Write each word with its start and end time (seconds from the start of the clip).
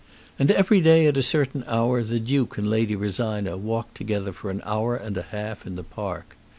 And 0.39 0.49
every 0.49 0.81
day 0.81 1.05
at 1.05 1.15
a 1.17 1.21
certain 1.21 1.63
hour 1.67 2.01
the 2.01 2.19
Duke 2.19 2.57
and 2.57 2.67
Lady 2.67 2.95
Rosina 2.95 3.55
walked 3.55 3.93
together 3.93 4.33
for 4.33 4.49
an 4.49 4.63
hour 4.65 4.95
and 4.95 5.15
a 5.15 5.21
half 5.21 5.67
in 5.67 5.75
the 5.75 5.83
park. 5.83 6.35